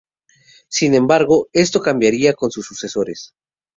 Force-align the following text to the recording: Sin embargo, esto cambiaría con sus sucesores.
Sin 0.67 0.95
embargo, 0.95 1.49
esto 1.53 1.79
cambiaría 1.79 2.33
con 2.33 2.49
sus 2.49 2.65
sucesores. 2.65 3.35